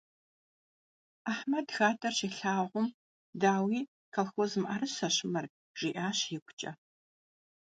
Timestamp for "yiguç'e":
6.31-6.71